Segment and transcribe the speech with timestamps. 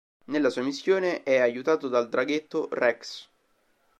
[0.25, 3.27] Nella sua missione è aiutato dal draghetto Rex.